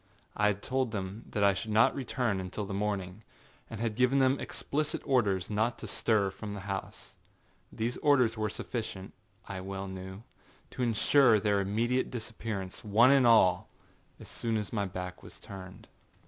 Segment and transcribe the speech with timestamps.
[0.35, 3.21] I had told them that I should not return until the morning,
[3.69, 7.17] and had given them explicit orders not to stir from the house.
[7.71, 9.13] These orders were sufficient,
[9.47, 10.23] I well knew,
[10.71, 13.69] to insure their immediate disappearance, one and all,
[14.19, 15.87] as soon as my back was turned.